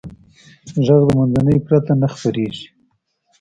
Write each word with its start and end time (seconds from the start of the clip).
غږ 0.85 1.01
د 1.07 1.09
منځنۍ 1.17 1.57
پرته 1.65 1.93
نه 2.01 2.07
خپرېږي. 2.13 2.65